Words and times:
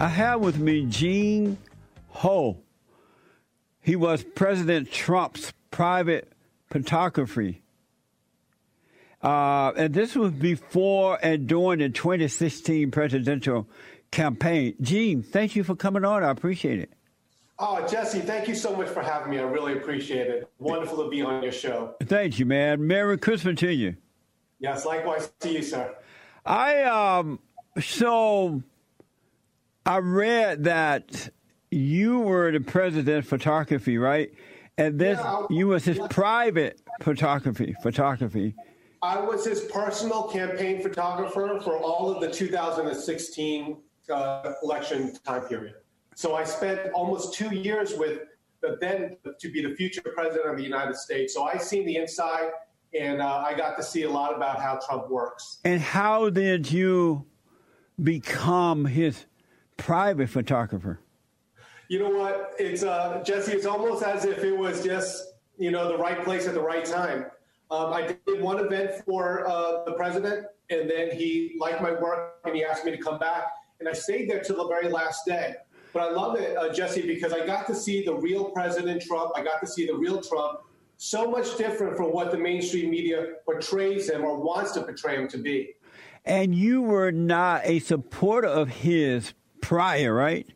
I 0.00 0.06
have 0.06 0.40
with 0.40 0.58
me 0.58 0.86
Gene 0.86 1.58
Ho. 2.10 2.58
He 3.80 3.96
was 3.96 4.22
President 4.22 4.92
Trump's 4.92 5.52
private 5.72 6.32
photography. 6.70 7.62
Uh, 9.20 9.72
and 9.76 9.92
this 9.92 10.14
was 10.14 10.30
before 10.30 11.18
and 11.20 11.48
during 11.48 11.80
the 11.80 11.88
2016 11.88 12.92
presidential 12.92 13.68
campaign. 14.12 14.76
Gene, 14.80 15.24
thank 15.24 15.56
you 15.56 15.64
for 15.64 15.74
coming 15.74 16.04
on. 16.04 16.22
I 16.22 16.30
appreciate 16.30 16.78
it. 16.78 16.92
Oh, 17.58 17.84
Jesse, 17.88 18.20
thank 18.20 18.46
you 18.46 18.54
so 18.54 18.76
much 18.76 18.88
for 18.88 19.02
having 19.02 19.30
me. 19.30 19.40
I 19.40 19.42
really 19.42 19.72
appreciate 19.72 20.28
it. 20.28 20.48
Wonderful 20.60 21.02
to 21.02 21.10
be 21.10 21.22
on 21.22 21.42
your 21.42 21.50
show. 21.50 21.96
Thank 22.04 22.38
you, 22.38 22.46
man. 22.46 22.86
Merry 22.86 23.18
Christmas 23.18 23.58
to 23.60 23.72
you. 23.72 23.96
Yes, 24.60 24.86
likewise 24.86 25.32
to 25.40 25.50
you, 25.50 25.62
sir. 25.62 25.96
I 26.46 26.84
um 26.84 27.40
so 27.80 28.62
I 29.88 30.00
read 30.00 30.64
that 30.64 31.30
you 31.70 32.18
were 32.18 32.52
the 32.52 32.60
president 32.60 33.20
of 33.20 33.26
photography, 33.26 33.96
right? 33.96 34.30
And 34.76 34.98
this 34.98 35.18
Yeah, 35.18 35.46
you 35.48 35.68
was 35.68 35.86
his 35.86 35.96
yeah. 35.96 36.06
private 36.10 36.82
photography 37.00 37.74
photography. 37.82 38.54
I 39.00 39.18
was 39.18 39.46
his 39.46 39.62
personal 39.62 40.24
campaign 40.24 40.82
photographer 40.82 41.58
for 41.64 41.78
all 41.78 42.10
of 42.14 42.20
the 42.20 42.30
2016 42.30 43.78
uh, 44.10 44.52
election 44.62 45.16
time 45.24 45.48
period. 45.48 45.76
So 46.14 46.34
I 46.34 46.44
spent 46.44 46.92
almost 46.92 47.32
two 47.32 47.54
years 47.54 47.94
with 47.94 48.20
the 48.60 48.76
then 48.82 49.16
to 49.40 49.50
be 49.50 49.62
the 49.62 49.74
future 49.74 50.02
president 50.02 50.50
of 50.50 50.58
the 50.58 50.64
United 50.64 50.96
States. 50.96 51.32
So 51.32 51.44
I 51.44 51.56
seen 51.56 51.86
the 51.86 51.96
inside, 51.96 52.50
and 52.92 53.22
uh, 53.22 53.38
I 53.38 53.56
got 53.56 53.78
to 53.78 53.82
see 53.82 54.02
a 54.02 54.10
lot 54.10 54.36
about 54.36 54.60
how 54.60 54.80
Trump 54.86 55.08
works. 55.08 55.60
And 55.64 55.80
how 55.80 56.28
did 56.28 56.70
you 56.70 57.24
become 58.02 58.84
his 58.84 59.24
private 59.78 60.28
photographer? 60.28 61.00
You 61.88 62.00
know 62.00 62.10
what? 62.10 62.52
It's 62.58 62.82
uh, 62.82 63.22
Jesse. 63.24 63.52
It's 63.52 63.64
almost 63.64 64.02
as 64.04 64.26
if 64.26 64.44
it 64.44 64.56
was 64.56 64.84
just 64.84 65.24
you 65.56 65.70
know 65.70 65.88
the 65.88 65.96
right 65.96 66.22
place 66.22 66.46
at 66.46 66.52
the 66.52 66.60
right 66.60 66.84
time. 66.84 67.26
Um, 67.70 67.92
I 67.92 68.16
did 68.26 68.40
one 68.42 68.58
event 68.58 69.02
for 69.06 69.48
uh, 69.48 69.84
the 69.84 69.92
president, 69.92 70.46
and 70.70 70.90
then 70.90 71.10
he 71.10 71.56
liked 71.58 71.82
my 71.82 71.92
work 71.92 72.36
and 72.44 72.54
he 72.54 72.64
asked 72.64 72.84
me 72.84 72.90
to 72.90 72.98
come 72.98 73.18
back, 73.18 73.44
and 73.80 73.88
I 73.88 73.92
stayed 73.92 74.28
there 74.28 74.40
till 74.40 74.56
the 74.56 74.68
very 74.68 74.88
last 74.88 75.24
day. 75.26 75.54
But 75.92 76.02
I 76.02 76.10
love 76.10 76.36
it, 76.36 76.56
uh, 76.56 76.72
Jesse, 76.72 77.06
because 77.06 77.32
I 77.32 77.46
got 77.46 77.66
to 77.68 77.74
see 77.74 78.04
the 78.04 78.14
real 78.14 78.50
President 78.50 79.02
Trump. 79.02 79.32
I 79.34 79.42
got 79.42 79.60
to 79.60 79.66
see 79.66 79.86
the 79.86 79.94
real 79.94 80.20
Trump. 80.20 80.60
So 80.98 81.30
much 81.30 81.56
different 81.56 81.96
from 81.96 82.12
what 82.12 82.30
the 82.30 82.36
mainstream 82.36 82.90
media 82.90 83.34
portrays 83.44 84.10
him 84.10 84.24
or 84.24 84.36
wants 84.36 84.72
to 84.72 84.82
portray 84.82 85.16
him 85.16 85.28
to 85.28 85.38
be. 85.38 85.74
And 86.24 86.54
you 86.54 86.82
were 86.82 87.12
not 87.12 87.62
a 87.64 87.78
supporter 87.78 88.48
of 88.48 88.68
his 88.68 89.32
prior, 89.68 90.14
right? 90.14 90.46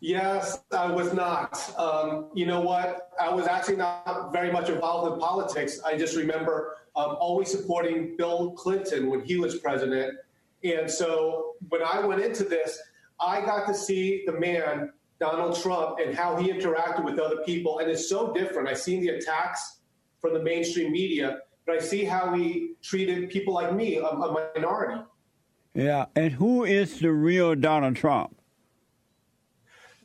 Yes, 0.00 0.60
I 0.70 0.92
was 0.92 1.14
not. 1.14 1.74
Um, 1.78 2.28
you 2.34 2.44
know 2.44 2.60
what? 2.60 3.10
I 3.18 3.30
was 3.32 3.46
actually 3.46 3.76
not 3.76 4.30
very 4.34 4.52
much 4.52 4.68
involved 4.68 5.14
in 5.14 5.18
politics. 5.18 5.80
I 5.82 5.96
just 5.96 6.14
remember 6.14 6.76
um, 6.94 7.16
always 7.20 7.50
supporting 7.50 8.18
Bill 8.18 8.50
Clinton 8.50 9.08
when 9.08 9.22
he 9.24 9.36
was 9.38 9.58
president. 9.60 10.12
And 10.62 10.90
so 10.90 11.54
when 11.70 11.80
I 11.82 12.04
went 12.04 12.20
into 12.20 12.44
this, 12.44 12.78
I 13.18 13.40
got 13.40 13.66
to 13.66 13.72
see 13.72 14.24
the 14.26 14.38
man, 14.38 14.92
Donald 15.18 15.58
Trump, 15.62 15.98
and 15.98 16.14
how 16.14 16.36
he 16.36 16.52
interacted 16.52 17.04
with 17.04 17.18
other 17.18 17.38
people. 17.46 17.78
And 17.78 17.90
it's 17.90 18.10
so 18.10 18.34
different. 18.34 18.68
I've 18.68 18.78
seen 18.78 19.00
the 19.00 19.08
attacks 19.08 19.78
from 20.20 20.34
the 20.34 20.42
mainstream 20.42 20.92
media, 20.92 21.38
but 21.64 21.76
I 21.76 21.78
see 21.78 22.04
how 22.04 22.34
he 22.34 22.74
treated 22.82 23.30
people 23.30 23.54
like 23.54 23.74
me, 23.74 23.96
a, 23.96 24.04
a 24.04 24.50
minority. 24.54 25.00
Yeah. 25.74 26.06
And 26.16 26.32
who 26.32 26.64
is 26.64 27.00
the 27.00 27.12
real 27.12 27.54
Donald 27.54 27.96
Trump? 27.96 28.36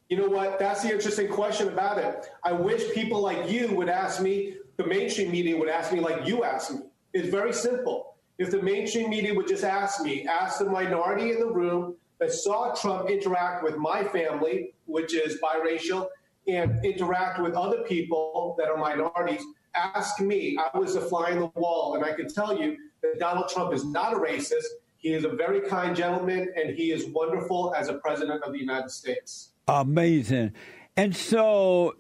You 0.09 0.17
know 0.17 0.28
what? 0.28 0.59
That's 0.59 0.83
the 0.83 0.92
interesting 0.92 1.28
question 1.28 1.70
about 1.70 1.97
it. 1.97 2.30
I 2.44 2.52
wish 2.52 2.94
people 2.94 3.22
like 3.22 3.50
you 3.50 3.73
would 3.75 3.89
ask 3.89 4.22
me, 4.22 4.58
the 4.77 4.86
mainstream 4.86 5.32
media 5.32 5.58
would 5.58 5.70
ask 5.70 5.92
me 5.92 5.99
like 5.99 6.27
you 6.27 6.43
asked 6.43 6.71
me. 6.71 6.82
It's 7.14 7.30
very 7.30 7.54
simple. 7.54 8.15
If 8.38 8.52
the 8.52 8.61
mainstream 8.61 9.10
media 9.10 9.33
would 9.33 9.48
just 9.48 9.64
ask 9.64 10.02
me, 10.02 10.27
ask 10.27 10.60
the 10.60 10.65
minority 10.65 11.32
in 11.32 11.39
the 11.39 11.48
room 11.48 11.95
that 12.20 12.32
saw 12.32 12.73
Trump 12.76 13.09
interact 13.09 13.64
with 13.64 13.77
my 13.77 14.04
family, 14.04 14.73
which 14.86 15.14
is 15.15 15.39
biracial, 15.42 16.08
and 16.48 16.83
interact 16.83 17.42
with 17.42 17.54
other 17.55 17.83
people 17.83 18.55
that 18.58 18.67
are 18.67 18.77
minorities, 18.77 19.42
ask 19.76 20.20
me. 20.20 20.58
I 20.58 20.77
was 20.77 20.95
a 20.95 21.02
fly 21.02 21.32
in 21.32 21.39
the 21.39 21.52
wall, 21.55 21.95
and 21.95 22.04
I 22.04 22.14
can 22.14 22.27
tell 22.27 22.59
you 22.59 22.77
that 23.02 23.20
Donald 23.20 23.49
Trump 23.49 23.73
is 23.73 23.86
not 23.86 24.14
a 24.14 24.17
racist. 24.17 24.65
He 25.03 25.11
is 25.11 25.25
a 25.25 25.30
very 25.30 25.59
kind 25.59 25.93
gentleman, 25.93 26.53
and 26.55 26.73
he 26.73 26.91
is 26.91 27.05
wonderful 27.08 27.73
as 27.75 27.89
a 27.89 27.95
president 27.95 28.41
of 28.43 28.53
the 28.53 28.59
United 28.59 28.89
States. 28.89 29.49
Amazing. 29.67 30.53
And 30.95 31.14
so, 31.14 31.97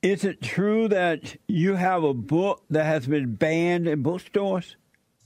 is 0.00 0.24
it 0.24 0.40
true 0.40 0.86
that 0.88 1.36
you 1.48 1.74
have 1.74 2.04
a 2.04 2.14
book 2.14 2.62
that 2.70 2.84
has 2.84 3.08
been 3.08 3.34
banned 3.34 3.88
in 3.88 4.04
bookstores? 4.04 4.76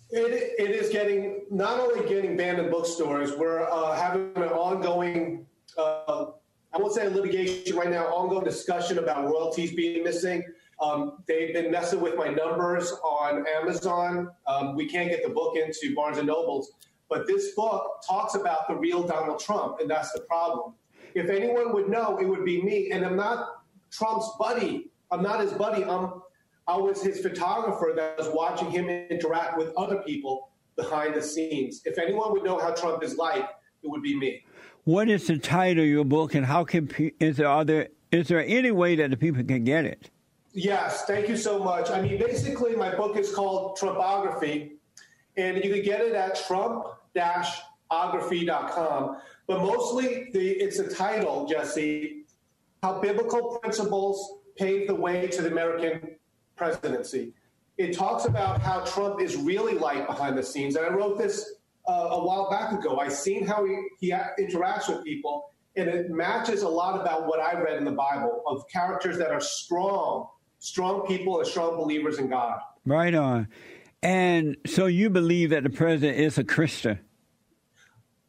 It, 0.09 0.55
it 0.59 0.71
is 0.71 0.89
getting 0.89 1.43
not 1.51 1.79
only 1.79 2.09
getting 2.09 2.39
banned 2.39 2.59
in 2.59 2.71
bookstores. 2.71 3.37
We're 3.37 3.69
uh, 3.71 3.95
having 3.95 4.33
an 4.37 4.45
ongoing, 4.45 5.47
uh, 5.77 6.27
I 6.73 6.79
won't 6.79 6.95
say 6.95 7.07
litigation 7.07 7.77
right 7.77 7.91
now, 7.91 8.07
ongoing 8.07 8.45
discussion 8.45 8.97
about 8.97 9.27
royalties 9.27 9.75
being 9.75 10.03
missing. 10.05 10.43
Um, 10.81 11.19
they've 11.29 11.53
been 11.53 11.71
messing 11.71 12.01
with 12.01 12.17
my 12.17 12.29
numbers 12.29 12.91
on 13.05 13.45
Amazon. 13.47 14.31
Um, 14.47 14.75
we 14.75 14.89
can't 14.89 15.11
get 15.11 15.23
the 15.23 15.29
book 15.29 15.57
into 15.57 15.95
Barnes 15.95 16.17
and 16.17 16.27
Nobles, 16.27 16.73
but 17.11 17.27
this 17.27 17.55
book 17.55 18.03
talks 18.09 18.37
about 18.37 18.69
the 18.69 18.75
real 18.77 19.03
Donald 19.03 19.41
Trump, 19.41 19.81
and 19.81 19.91
that's 19.91 20.13
the 20.13 20.21
problem. 20.21 20.75
If 21.15 21.29
anyone 21.29 21.75
would 21.75 21.89
know, 21.89 22.19
it 22.19 22.25
would 22.25 22.45
be 22.45 22.63
me, 22.63 22.93
and 22.93 23.05
I'm 23.05 23.17
not 23.17 23.65
Trump's 23.91 24.31
buddy. 24.39 24.93
I'm 25.11 25.23
not 25.23 25.41
his 25.41 25.53
buddy. 25.53 25.85
I'm 25.85 26.23
I 26.69 26.77
was 26.77 27.03
his 27.03 27.21
photographer 27.21 27.93
that 27.97 28.17
was 28.17 28.29
watching 28.29 28.71
him 28.71 28.89
interact 28.89 29.59
with 29.59 29.75
other 29.77 29.97
people 30.03 30.51
behind 30.77 31.15
the 31.15 31.23
scenes. 31.23 31.83
If 31.85 31.99
anyone 31.99 32.31
would 32.31 32.45
know 32.45 32.59
how 32.59 32.71
Trump 32.71 33.03
is 33.03 33.17
like, 33.17 33.43
it 33.83 33.89
would 33.91 34.03
be 34.03 34.17
me. 34.17 34.45
What 34.85 35.09
is 35.09 35.27
the 35.27 35.37
title 35.37 35.83
of 35.83 35.91
your 35.91 36.05
book, 36.05 36.35
and 36.35 36.47
how 36.47 36.63
can 36.65 36.89
is 37.19 37.39
there 37.39 37.49
are 37.49 37.65
there 37.65 37.89
is 38.13 38.29
there 38.29 38.45
any 38.47 38.71
way 38.71 38.95
that 38.97 39.11
the 39.11 39.17
people 39.17 39.43
can 39.43 39.65
get 39.65 39.85
it? 39.85 40.11
Yes, 40.53 41.05
thank 41.07 41.29
you 41.29 41.37
so 41.37 41.63
much. 41.63 41.91
I 41.91 42.01
mean, 42.03 42.19
basically, 42.19 42.77
my 42.77 42.95
book 42.95 43.17
is 43.17 43.33
called 43.33 43.79
Trumpography, 43.79 44.73
and 45.37 45.63
you 45.65 45.73
can 45.73 45.83
get 45.83 46.01
it 46.01 46.15
at 46.15 46.37
trump-ography.com. 46.47 49.17
But 49.47 49.63
mostly, 49.63 50.31
the, 50.33 50.49
it's 50.49 50.79
a 50.79 50.89
title, 50.89 51.47
Jesse, 51.47 52.25
How 52.83 53.01
Biblical 53.01 53.59
Principles 53.59 54.39
Pave 54.57 54.87
the 54.87 54.95
Way 54.95 55.27
to 55.29 55.43
the 55.43 55.51
American 55.51 56.17
Presidency. 56.57 57.33
It 57.79 57.97
talks 57.97 58.27
about 58.27 58.61
how 58.61 58.85
Trump 58.85 59.23
is 59.23 59.37
really 59.37 59.75
like 59.75 60.07
behind 60.07 60.37
the 60.37 60.43
scenes. 60.43 60.77
And 60.77 60.85
I 60.85 60.91
wrote 60.91 61.19
this 61.19 61.55
uh, 61.89 62.09
a 62.11 62.25
while 62.25 62.51
back 62.51 62.73
ago. 62.73 62.99
I've 62.99 63.13
seen 63.13 63.47
how 63.47 63.65
he, 63.65 63.83
he 64.01 64.15
interacts 64.39 64.89
with 64.89 65.03
people, 65.03 65.51
and 65.77 65.89
it 65.89 66.11
matches 66.11 66.63
a 66.63 66.69
lot 66.69 67.01
about 67.01 67.27
what 67.27 67.41
I 67.41 67.61
read 67.61 67.79
in 67.79 67.85
the 67.85 67.93
Bible 67.93 68.43
of 68.47 68.69
characters 68.69 69.17
that 69.19 69.31
are 69.31 69.41
strong, 69.41 70.29
strong 70.59 71.07
people 71.07 71.39
and 71.39 71.49
strong 71.49 71.77
believers 71.77 72.19
in 72.19 72.29
God. 72.29 72.61
Right 72.85 73.15
on. 73.15 73.49
And 74.03 74.57
so 74.67 74.87
you 74.87 75.11
believe 75.11 75.51
that 75.51 75.63
the 75.63 75.71
president 75.71 76.19
is 76.19 76.39
a 76.39 76.45
Christian? 76.45 76.99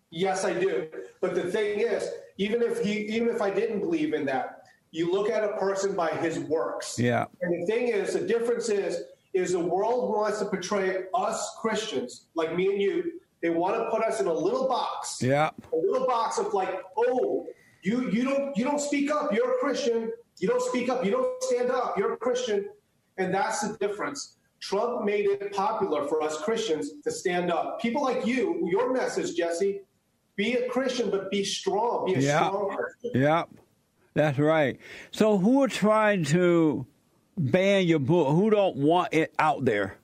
Yes, 0.09 0.43
I 0.43 0.53
do. 0.53 0.87
But 1.21 1.35
the 1.35 1.43
thing 1.43 1.79
is, 1.79 2.09
even 2.37 2.61
if 2.61 2.83
he, 2.83 2.91
even 3.15 3.29
if 3.29 3.41
I 3.41 3.49
didn't 3.49 3.79
believe 3.79 4.13
in 4.13 4.25
that, 4.25 4.63
you 4.91 5.11
look 5.11 5.29
at 5.29 5.43
a 5.43 5.55
person 5.57 5.95
by 5.95 6.09
his 6.09 6.39
works. 6.39 6.99
Yeah. 6.99 7.25
And 7.41 7.61
the 7.61 7.65
thing 7.65 7.87
is, 7.87 8.13
the 8.13 8.27
difference 8.27 8.67
is, 8.67 9.03
is 9.33 9.53
the 9.53 9.59
world 9.59 10.13
wants 10.13 10.39
to 10.39 10.45
portray 10.45 11.03
us 11.13 11.55
Christians, 11.61 12.25
like 12.35 12.53
me 12.55 12.67
and 12.73 12.81
you. 12.81 13.21
They 13.41 13.49
want 13.49 13.75
to 13.75 13.89
put 13.89 14.03
us 14.03 14.19
in 14.19 14.27
a 14.27 14.33
little 14.33 14.67
box. 14.67 15.21
Yeah. 15.21 15.49
A 15.71 15.75
little 15.75 16.05
box 16.05 16.37
of 16.37 16.53
like, 16.53 16.81
oh, 16.97 17.47
you 17.81 18.11
you 18.11 18.23
don't 18.23 18.55
you 18.55 18.63
don't 18.63 18.79
speak 18.79 19.09
up. 19.09 19.33
You're 19.33 19.55
a 19.55 19.59
Christian. 19.59 20.11
You 20.37 20.47
don't 20.47 20.61
speak 20.61 20.89
up. 20.89 21.03
You 21.03 21.11
don't 21.11 21.43
stand 21.43 21.71
up. 21.71 21.97
You're 21.97 22.13
a 22.13 22.17
Christian. 22.17 22.69
And 23.17 23.33
that's 23.33 23.67
the 23.67 23.77
difference. 23.77 24.37
Trump 24.61 25.03
made 25.03 25.25
it 25.25 25.51
popular 25.53 26.07
for 26.07 26.21
us 26.21 26.37
Christians 26.41 26.91
to 27.03 27.11
stand 27.11 27.51
up. 27.51 27.81
People 27.81 28.03
like 28.03 28.25
you, 28.25 28.67
your 28.71 28.93
message, 28.93 29.35
Jesse, 29.35 29.81
be 30.35 30.53
a 30.53 30.69
Christian, 30.69 31.09
but 31.09 31.29
be 31.31 31.43
strong. 31.43 32.05
Be 32.05 32.13
a 32.15 32.19
Yeah. 32.19 32.47
strong 32.47 32.75
Christian. 32.75 33.21
Yep. 33.21 33.49
That's 34.13 34.37
right. 34.39 34.77
So 35.11 35.37
who 35.37 35.63
are 35.63 35.67
trying 35.67 36.23
to 36.25 36.85
ban 37.37 37.87
your 37.87 37.99
book? 37.99 38.29
Who 38.29 38.49
don't 38.49 38.77
want 38.77 39.13
it 39.13 39.33
out 39.39 39.65
there? 39.65 39.97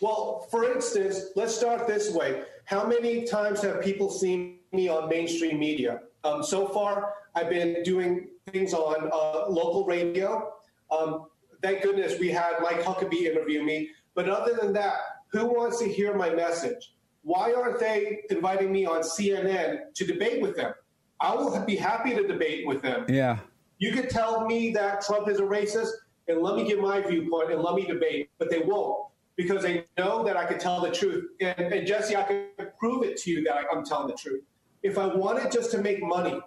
Well, 0.00 0.46
for 0.50 0.64
instance, 0.72 1.26
let's 1.36 1.54
start 1.54 1.86
this 1.86 2.12
way. 2.14 2.42
How 2.64 2.86
many 2.86 3.24
times 3.24 3.60
have 3.62 3.82
people 3.82 4.10
seen 4.10 4.58
me 4.72 4.88
on 4.88 5.08
mainstream 5.08 5.58
media? 5.58 6.00
Um, 6.22 6.42
so 6.42 6.68
far, 6.68 7.14
I've 7.34 7.50
been 7.50 7.82
doing 7.82 8.28
things 8.52 8.72
on 8.72 9.10
uh, 9.12 9.48
local 9.48 9.84
radio. 9.84 10.52
Um, 10.90 11.26
thank 11.62 11.82
goodness 11.82 12.18
we 12.18 12.28
had 12.28 12.54
Mike 12.60 12.82
Huckabee 12.82 13.22
interview 13.22 13.62
me. 13.62 13.90
But 14.14 14.28
other 14.28 14.54
than 14.54 14.72
that, 14.74 14.98
who 15.32 15.46
wants 15.46 15.78
to 15.78 15.88
hear 15.88 16.14
my 16.14 16.30
message? 16.30 16.94
Why 17.22 17.52
aren't 17.52 17.78
they 17.78 18.22
inviting 18.30 18.72
me 18.72 18.86
on 18.86 19.02
CNN 19.02 19.92
to 19.94 20.06
debate 20.06 20.40
with 20.40 20.56
them? 20.56 20.72
I 21.20 21.34
will 21.34 21.64
be 21.64 21.76
happy 21.76 22.14
to 22.14 22.26
debate 22.26 22.66
with 22.66 22.82
them. 22.82 23.04
Yeah. 23.08 23.38
You 23.78 23.92
could 23.92 24.10
tell 24.10 24.46
me 24.46 24.72
that 24.72 25.02
Trump 25.02 25.28
is 25.28 25.38
a 25.38 25.42
racist, 25.42 25.90
and 26.28 26.40
let 26.40 26.56
me 26.56 26.66
give 26.66 26.80
my 26.80 27.00
viewpoint 27.00 27.52
and 27.52 27.62
let 27.62 27.74
me 27.74 27.86
debate, 27.86 28.30
but 28.38 28.50
they 28.50 28.60
won't 28.60 29.06
because 29.36 29.62
they 29.62 29.86
know 29.96 30.22
that 30.22 30.36
I 30.36 30.44
can 30.44 30.58
tell 30.58 30.80
the 30.80 30.90
truth. 30.90 31.24
And, 31.40 31.58
and 31.58 31.86
Jesse, 31.86 32.14
I 32.14 32.22
can 32.22 32.46
prove 32.78 33.04
it 33.04 33.16
to 33.22 33.30
you 33.30 33.42
that 33.44 33.54
I, 33.54 33.62
I'm 33.72 33.84
telling 33.84 34.08
the 34.08 34.14
truth. 34.14 34.42
If 34.82 34.98
I 34.98 35.06
wanted 35.06 35.50
just 35.50 35.70
to 35.72 35.78
make 35.78 36.02
money, 36.02 36.40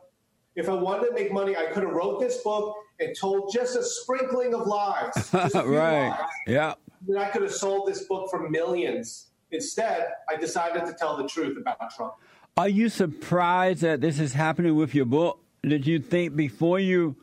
if 0.56 0.70
I 0.70 0.74
wanted 0.74 1.08
to 1.08 1.14
make 1.14 1.32
money, 1.32 1.56
I 1.56 1.66
could 1.66 1.84
have 1.84 1.94
wrote 1.94 2.20
this 2.20 2.38
book 2.42 2.76
and 3.00 3.16
told 3.20 3.52
just 3.52 3.76
a 3.76 3.84
sprinkling 3.84 4.54
of 4.54 4.68
lies. 4.68 5.12
just 5.16 5.56
a 5.56 5.64
few 5.64 5.78
right. 5.78 6.10
lies. 6.10 6.20
Yeah. 6.48 6.74
Then 7.08 7.18
I 7.18 7.30
could 7.30 7.42
have 7.42 7.54
sold 7.54 7.88
this 7.88 8.04
book 8.04 8.30
for 8.30 8.50
millions. 8.50 9.28
Instead, 9.52 10.08
I 10.30 10.36
decided 10.36 10.86
to 10.86 10.94
tell 10.94 11.18
the 11.18 11.28
truth 11.28 11.58
about 11.58 11.78
Trump. 11.96 12.14
Are 12.56 12.70
you 12.70 12.90
surprised 12.90 13.82
that 13.82 14.02
this 14.02 14.20
is 14.20 14.34
happening 14.34 14.76
with 14.76 14.94
your 14.94 15.06
book? 15.06 15.40
Did 15.64 15.88
you 15.88 16.00
think 16.00 16.36
before 16.36 16.80
you 16.80 17.16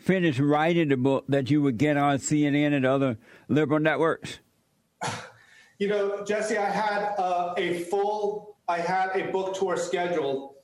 finished 0.00 0.38
writing 0.38 0.88
the 0.88 0.96
book 0.96 1.24
that 1.28 1.50
you 1.50 1.62
would 1.62 1.78
get 1.78 1.96
on 1.96 2.18
CNN 2.18 2.72
and 2.72 2.84
other 2.84 3.18
liberal 3.48 3.80
networks? 3.80 4.38
You 5.78 5.88
know, 5.88 6.24
Jesse, 6.24 6.56
I 6.56 6.70
had 6.70 7.14
uh, 7.18 7.52
a 7.58 7.80
full, 7.80 8.56
I 8.66 8.78
had 8.78 9.10
a 9.14 9.30
book 9.30 9.54
tour 9.54 9.76
scheduled. 9.76 10.54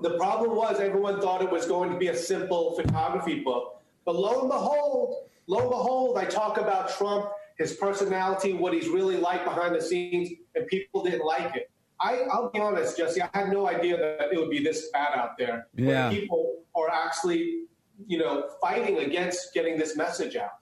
The 0.00 0.16
problem 0.16 0.54
was 0.54 0.80
everyone 0.80 1.20
thought 1.20 1.42
it 1.42 1.50
was 1.50 1.66
going 1.66 1.90
to 1.90 1.98
be 1.98 2.08
a 2.08 2.16
simple 2.16 2.74
photography 2.76 3.40
book. 3.40 3.82
But 4.04 4.16
lo 4.16 4.40
and 4.40 4.48
behold, 4.48 5.26
lo 5.46 5.60
and 5.60 5.70
behold, 5.70 6.18
I 6.18 6.24
talk 6.24 6.58
about 6.58 6.90
Trump, 6.96 7.30
his 7.58 7.74
personality, 7.74 8.52
what 8.52 8.72
he's 8.72 8.88
really 8.88 9.16
like 9.16 9.44
behind 9.44 9.74
the 9.74 9.82
scenes, 9.82 10.30
and 10.54 10.66
people 10.68 11.02
didn't 11.02 11.24
like 11.24 11.54
it. 11.56 11.70
I, 12.00 12.20
I'll 12.30 12.50
be 12.50 12.60
honest, 12.60 12.96
Jesse, 12.96 13.20
I 13.20 13.28
had 13.34 13.50
no 13.50 13.68
idea 13.68 13.96
that 13.96 14.32
it 14.32 14.38
would 14.38 14.50
be 14.50 14.62
this 14.62 14.88
bad 14.92 15.18
out 15.18 15.36
there. 15.36 15.66
Yeah. 15.74 16.10
People 16.10 16.62
are 16.76 16.88
actually, 16.88 17.64
you 18.06 18.18
know, 18.18 18.50
fighting 18.60 18.98
against 18.98 19.52
getting 19.52 19.78
this 19.78 19.96
message 19.96 20.36
out. 20.36 20.52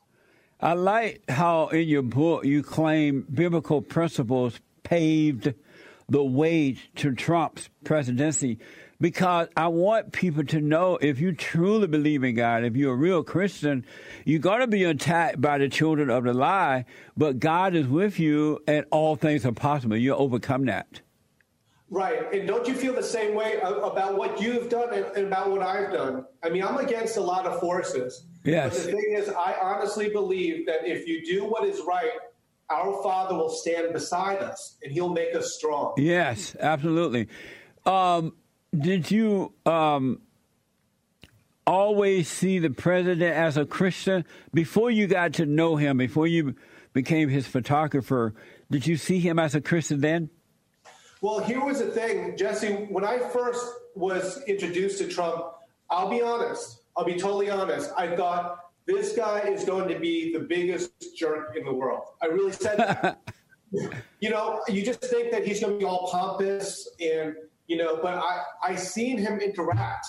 I 0.60 0.72
like 0.72 1.28
how 1.28 1.68
in 1.68 1.86
your 1.86 2.02
book 2.02 2.46
you 2.46 2.62
claim 2.62 3.26
biblical 3.32 3.82
principles 3.82 4.58
paved 4.82 5.52
the 6.08 6.24
way 6.24 6.78
to 6.94 7.14
Trump's 7.14 7.68
presidency 7.84 8.58
because 9.00 9.48
I 9.56 9.68
want 9.68 10.12
people 10.12 10.44
to 10.44 10.60
know 10.60 10.98
if 11.00 11.20
you 11.20 11.32
truly 11.32 11.86
believe 11.86 12.24
in 12.24 12.34
God, 12.34 12.64
if 12.64 12.76
you're 12.76 12.94
a 12.94 12.96
real 12.96 13.22
Christian, 13.22 13.84
you're 14.24 14.40
going 14.40 14.60
to 14.60 14.66
be 14.66 14.84
attacked 14.84 15.40
by 15.40 15.58
the 15.58 15.68
children 15.68 16.10
of 16.10 16.24
the 16.24 16.32
lie, 16.32 16.84
but 17.16 17.38
God 17.38 17.74
is 17.74 17.86
with 17.86 18.18
you 18.18 18.60
and 18.66 18.86
all 18.90 19.16
things 19.16 19.44
are 19.44 19.52
possible. 19.52 19.96
You'll 19.96 20.20
overcome 20.20 20.66
that. 20.66 21.00
Right. 21.88 22.32
And 22.34 22.48
don't 22.48 22.66
you 22.66 22.74
feel 22.74 22.94
the 22.94 23.02
same 23.02 23.34
way 23.34 23.58
about 23.60 24.18
what 24.18 24.40
you've 24.40 24.68
done 24.68 24.92
and 24.92 25.28
about 25.28 25.50
what 25.50 25.62
I've 25.62 25.92
done? 25.92 26.24
I 26.42 26.48
mean, 26.48 26.64
I'm 26.64 26.78
against 26.78 27.16
a 27.16 27.20
lot 27.20 27.46
of 27.46 27.60
forces. 27.60 28.26
Yes. 28.44 28.76
But 28.76 28.86
the 28.86 28.92
thing 28.92 29.14
is, 29.16 29.28
I 29.28 29.54
honestly 29.60 30.08
believe 30.08 30.66
that 30.66 30.84
if 30.84 31.06
you 31.06 31.24
do 31.24 31.44
what 31.44 31.64
is 31.64 31.80
right, 31.86 32.10
our 32.70 33.00
Father 33.04 33.36
will 33.36 33.50
stand 33.50 33.92
beside 33.92 34.38
us 34.38 34.78
and 34.82 34.90
he'll 34.90 35.12
make 35.12 35.34
us 35.36 35.54
strong. 35.54 35.94
Yes, 35.96 36.56
absolutely. 36.58 37.28
Um, 37.84 38.32
did 38.78 39.10
you 39.10 39.52
um, 39.64 40.20
always 41.66 42.28
see 42.28 42.58
the 42.58 42.70
president 42.70 43.34
as 43.34 43.56
a 43.56 43.64
Christian 43.64 44.24
before 44.52 44.90
you 44.90 45.06
got 45.06 45.34
to 45.34 45.46
know 45.46 45.76
him? 45.76 45.96
Before 45.96 46.26
you 46.26 46.54
became 46.92 47.28
his 47.28 47.46
photographer, 47.46 48.34
did 48.70 48.86
you 48.86 48.96
see 48.96 49.18
him 49.18 49.38
as 49.38 49.54
a 49.54 49.60
Christian 49.60 50.00
then? 50.00 50.30
Well, 51.20 51.40
here 51.40 51.64
was 51.64 51.78
the 51.78 51.86
thing, 51.86 52.36
Jesse. 52.36 52.72
When 52.72 53.04
I 53.04 53.18
first 53.30 53.64
was 53.94 54.42
introduced 54.46 54.98
to 54.98 55.08
Trump, 55.08 55.44
I'll 55.90 56.10
be 56.10 56.22
honest. 56.22 56.82
I'll 56.96 57.04
be 57.04 57.16
totally 57.16 57.50
honest. 57.50 57.90
I 57.96 58.14
thought 58.14 58.60
this 58.86 59.16
guy 59.16 59.40
is 59.40 59.64
going 59.64 59.88
to 59.88 59.98
be 59.98 60.32
the 60.32 60.40
biggest 60.40 60.90
jerk 61.16 61.56
in 61.56 61.64
the 61.64 61.72
world. 61.72 62.02
I 62.22 62.26
really 62.26 62.52
said 62.52 62.78
that. 62.78 63.20
you 64.20 64.30
know, 64.30 64.62
you 64.68 64.84
just 64.84 65.00
think 65.00 65.30
that 65.32 65.46
he's 65.46 65.60
going 65.60 65.74
to 65.74 65.78
be 65.78 65.84
all 65.84 66.08
pompous 66.10 66.88
and, 67.00 67.34
you 67.66 67.76
know, 67.76 67.98
but 68.02 68.14
I, 68.14 68.42
I 68.62 68.74
seen 68.76 69.18
him 69.18 69.40
interact 69.40 70.06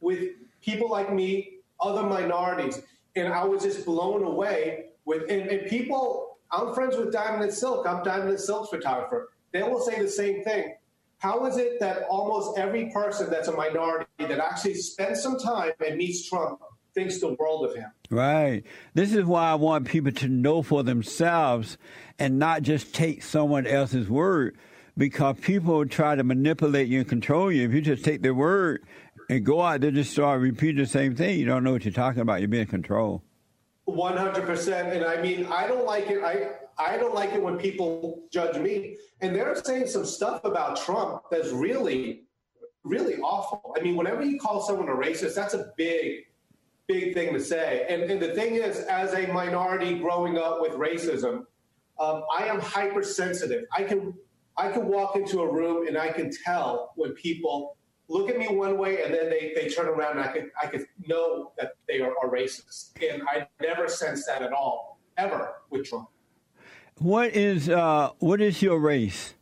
with 0.00 0.30
people 0.62 0.90
like 0.90 1.12
me, 1.12 1.58
other 1.80 2.02
minorities, 2.02 2.80
and 3.16 3.32
I 3.32 3.44
was 3.44 3.62
just 3.62 3.84
blown 3.84 4.22
away 4.22 4.86
with, 5.04 5.22
and, 5.30 5.48
and 5.48 5.68
people, 5.68 6.38
I'm 6.50 6.74
friends 6.74 6.96
with 6.96 7.12
Diamond 7.12 7.44
and 7.44 7.52
Silk. 7.52 7.86
I'm 7.86 8.02
Diamond 8.02 8.30
and 8.30 8.40
Silk's 8.40 8.70
photographer. 8.70 9.30
They 9.52 9.62
will 9.62 9.80
say 9.80 10.00
the 10.00 10.08
same 10.08 10.44
thing. 10.44 10.74
How 11.18 11.44
is 11.46 11.58
it 11.58 11.80
that 11.80 12.04
almost 12.08 12.58
every 12.58 12.90
person 12.90 13.28
that's 13.30 13.48
a 13.48 13.52
minority 13.52 14.06
that 14.20 14.38
actually 14.38 14.74
spends 14.74 15.22
some 15.22 15.38
time 15.38 15.72
and 15.86 15.96
meets 15.96 16.28
Trump 16.28 16.60
thinks 16.94 17.20
the 17.20 17.34
world 17.34 17.66
of 17.66 17.74
him? 17.74 17.90
Right. 18.10 18.62
This 18.94 19.14
is 19.14 19.24
why 19.24 19.50
I 19.50 19.54
want 19.54 19.86
people 19.86 20.12
to 20.12 20.28
know 20.28 20.62
for 20.62 20.82
themselves 20.82 21.76
and 22.18 22.38
not 22.38 22.62
just 22.62 22.94
take 22.94 23.22
someone 23.22 23.66
else's 23.66 24.08
word 24.08 24.56
because 25.00 25.38
people 25.40 25.86
try 25.86 26.14
to 26.14 26.22
manipulate 26.22 26.86
you 26.86 26.98
and 26.98 27.08
control 27.08 27.50
you. 27.50 27.66
If 27.66 27.72
you 27.72 27.80
just 27.80 28.04
take 28.04 28.20
their 28.20 28.34
word 28.34 28.84
and 29.30 29.42
go 29.42 29.62
out 29.62 29.80
there 29.80 29.88
and 29.88 29.96
just 29.96 30.12
start 30.12 30.42
repeating 30.42 30.76
the 30.76 30.86
same 30.86 31.16
thing, 31.16 31.38
you 31.38 31.46
don't 31.46 31.64
know 31.64 31.72
what 31.72 31.86
you're 31.86 31.94
talking 31.94 32.20
about. 32.20 32.40
You're 32.40 32.48
being 32.48 32.66
controlled. 32.66 33.22
One 33.86 34.14
hundred 34.14 34.44
percent. 34.44 34.92
And 34.92 35.06
I 35.06 35.22
mean, 35.22 35.46
I 35.46 35.66
don't 35.66 35.86
like 35.86 36.10
it. 36.10 36.22
I 36.22 36.50
I 36.78 36.98
don't 36.98 37.14
like 37.14 37.32
it 37.32 37.42
when 37.42 37.56
people 37.56 38.24
judge 38.30 38.58
me. 38.58 38.98
And 39.22 39.34
they're 39.34 39.56
saying 39.64 39.86
some 39.86 40.04
stuff 40.04 40.44
about 40.44 40.76
Trump 40.76 41.22
that's 41.30 41.48
really, 41.48 42.24
really 42.84 43.16
awful. 43.22 43.74
I 43.78 43.80
mean, 43.80 43.96
whenever 43.96 44.22
you 44.22 44.38
call 44.38 44.60
someone 44.60 44.90
a 44.90 44.94
racist, 44.94 45.34
that's 45.34 45.54
a 45.54 45.72
big, 45.78 46.26
big 46.86 47.14
thing 47.14 47.32
to 47.32 47.40
say. 47.40 47.86
And, 47.88 48.02
and 48.02 48.20
the 48.20 48.34
thing 48.34 48.56
is, 48.56 48.80
as 48.80 49.14
a 49.14 49.26
minority 49.32 49.98
growing 49.98 50.36
up 50.36 50.60
with 50.60 50.72
racism, 50.72 51.46
um, 51.98 52.22
I 52.38 52.48
am 52.48 52.60
hypersensitive. 52.60 53.64
I 53.74 53.84
can 53.84 54.12
I 54.60 54.70
can 54.70 54.88
walk 54.88 55.16
into 55.16 55.40
a 55.40 55.50
room 55.50 55.86
and 55.88 55.96
I 55.96 56.12
can 56.12 56.30
tell 56.44 56.92
when 56.96 57.12
people 57.12 57.78
look 58.08 58.28
at 58.28 58.36
me 58.38 58.46
one 58.48 58.76
way 58.76 59.02
and 59.02 59.14
then 59.14 59.30
they, 59.30 59.52
they 59.54 59.70
turn 59.70 59.88
around 59.88 60.18
and 60.18 60.20
I 60.20 60.28
could 60.28 60.50
I 60.62 60.66
could 60.66 60.84
know 61.06 61.52
that 61.58 61.72
they 61.88 62.02
are, 62.02 62.12
are 62.22 62.28
racist. 62.28 62.90
And 63.02 63.22
I 63.26 63.48
never 63.62 63.88
sense 63.88 64.26
that 64.26 64.42
at 64.42 64.52
all, 64.52 65.00
ever 65.16 65.54
with 65.70 65.88
Trump. 65.88 66.08
What 66.98 67.34
is 67.34 67.70
uh, 67.70 68.10
what 68.18 68.42
is 68.42 68.60
your 68.60 68.78
race? 68.78 69.32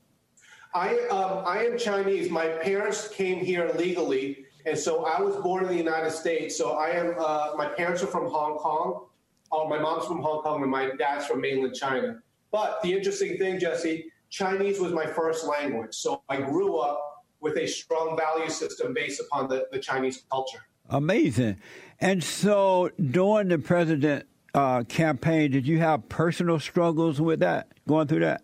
I 0.72 0.96
um, 1.08 1.42
I 1.44 1.64
am 1.64 1.76
Chinese. 1.76 2.30
My 2.30 2.46
parents 2.46 3.08
came 3.08 3.44
here 3.44 3.72
legally, 3.76 4.44
and 4.66 4.78
so 4.78 5.04
I 5.04 5.20
was 5.20 5.34
born 5.36 5.64
in 5.64 5.68
the 5.70 5.76
United 5.76 6.12
States. 6.12 6.56
So 6.56 6.74
I 6.74 6.90
am. 6.90 7.16
Uh, 7.18 7.54
my 7.56 7.66
parents 7.66 8.04
are 8.04 8.06
from 8.06 8.30
Hong 8.30 8.56
Kong. 8.58 9.06
Uh, 9.50 9.64
my 9.64 9.80
mom's 9.80 10.06
from 10.06 10.22
Hong 10.22 10.42
Kong, 10.42 10.62
and 10.62 10.70
my 10.70 10.90
dad's 10.96 11.26
from 11.26 11.40
mainland 11.40 11.74
China. 11.74 12.20
But 12.52 12.80
the 12.82 12.92
interesting 12.92 13.36
thing, 13.38 13.58
Jesse, 13.58 14.12
Chinese 14.30 14.80
was 14.80 14.92
my 14.92 15.06
first 15.06 15.46
language. 15.46 15.94
So 15.94 16.22
I 16.28 16.40
grew 16.40 16.76
up 16.76 17.24
with 17.40 17.56
a 17.56 17.66
strong 17.66 18.16
value 18.16 18.50
system 18.50 18.92
based 18.94 19.20
upon 19.20 19.48
the, 19.48 19.66
the 19.72 19.78
Chinese 19.78 20.24
culture. 20.30 20.60
Amazing. 20.90 21.58
And 22.00 22.22
so 22.22 22.90
during 23.10 23.48
the 23.48 23.58
president 23.58 24.26
uh, 24.54 24.84
campaign, 24.84 25.50
did 25.50 25.66
you 25.66 25.78
have 25.78 26.08
personal 26.08 26.58
struggles 26.58 27.20
with 27.20 27.40
that, 27.40 27.68
going 27.86 28.06
through 28.06 28.20
that? 28.20 28.42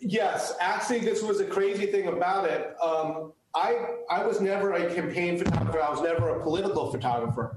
Yes, 0.00 0.54
actually, 0.60 1.00
this 1.00 1.22
was 1.22 1.40
a 1.40 1.44
crazy 1.44 1.86
thing 1.86 2.06
about 2.06 2.48
it. 2.48 2.76
Um, 2.82 3.32
I 3.54 3.76
I 4.10 4.24
was 4.24 4.40
never 4.40 4.72
a 4.72 4.94
campaign 4.94 5.38
photographer. 5.38 5.82
I 5.82 5.90
was 5.90 6.00
never 6.00 6.36
a 6.36 6.42
political 6.42 6.90
photographer. 6.90 7.56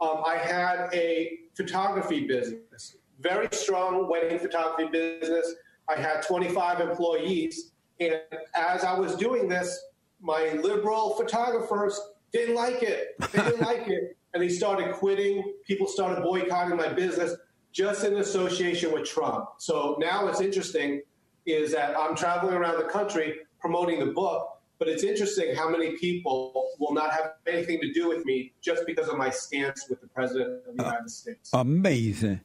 Um, 0.00 0.22
I 0.26 0.36
had 0.36 0.88
a 0.92 1.38
photography 1.54 2.26
business, 2.26 2.96
very 3.20 3.48
strong 3.52 4.08
wedding 4.08 4.38
photography 4.38 4.88
business. 4.90 5.54
I 5.88 6.00
had 6.00 6.22
25 6.22 6.80
employees, 6.80 7.72
and 8.00 8.20
as 8.54 8.84
I 8.84 8.98
was 8.98 9.14
doing 9.16 9.48
this, 9.48 9.78
my 10.20 10.58
liberal 10.62 11.14
photographers 11.14 11.98
didn't 12.32 12.54
like 12.54 12.82
it. 12.82 13.16
They 13.32 13.42
didn't 13.42 13.60
like 13.72 13.88
it, 13.88 14.16
and 14.34 14.42
they 14.42 14.48
started 14.48 14.94
quitting. 14.94 15.54
People 15.66 15.86
started 15.86 16.22
boycotting 16.22 16.76
my 16.76 16.88
business 16.88 17.36
just 17.72 18.04
in 18.04 18.16
association 18.16 18.92
with 18.92 19.04
Trump. 19.04 19.48
So 19.58 19.96
now 20.00 20.24
what's 20.24 20.40
interesting 20.40 21.02
is 21.44 21.72
that 21.72 21.96
I'm 21.96 22.16
traveling 22.16 22.54
around 22.54 22.78
the 22.78 22.88
country 22.88 23.40
promoting 23.60 24.00
the 24.00 24.06
book, 24.06 24.48
but 24.78 24.88
it's 24.88 25.04
interesting 25.04 25.54
how 25.54 25.68
many 25.68 25.96
people 25.98 26.68
will 26.78 26.94
not 26.94 27.12
have 27.12 27.32
anything 27.46 27.80
to 27.80 27.92
do 27.92 28.08
with 28.08 28.24
me 28.24 28.52
just 28.62 28.86
because 28.86 29.08
of 29.08 29.16
my 29.16 29.30
stance 29.30 29.86
with 29.88 30.00
the 30.00 30.08
president 30.08 30.62
of 30.66 30.76
the 30.76 30.82
uh, 30.82 30.86
United 30.86 31.10
States. 31.10 31.50
Amazing. 31.52 32.40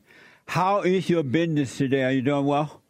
How 0.47 0.81
is 0.81 1.09
your 1.09 1.23
business 1.23 1.77
today? 1.77 2.03
Are 2.03 2.11
you 2.11 2.21
doing 2.21 2.45
well? 2.45 2.80